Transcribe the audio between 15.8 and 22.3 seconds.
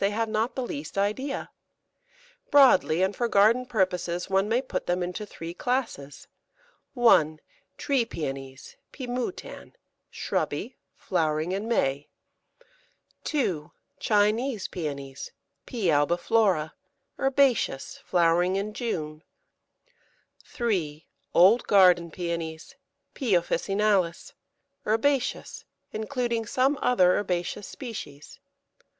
albiflora), herbaceous, flowering in June. 3. Old garden